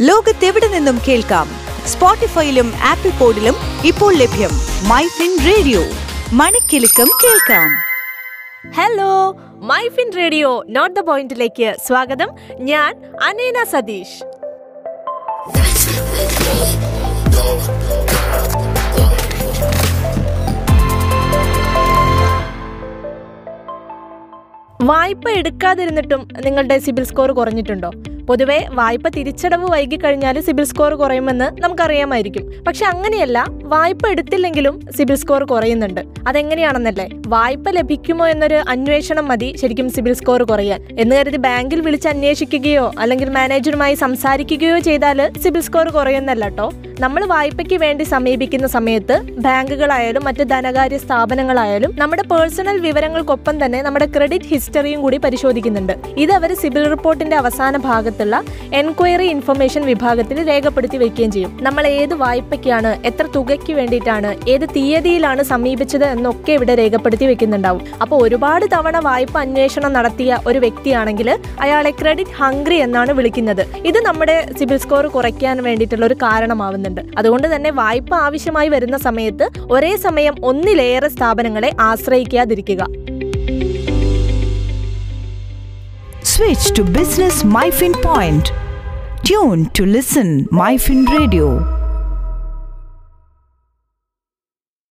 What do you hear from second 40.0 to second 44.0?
Score കുറയാൻ. എന്ന് കരുതി ബാങ്കിൽ വിളിച്ച് അന്വേഷിക്കുകയോ അല്ലെങ്കിൽ മാനേജറുമായി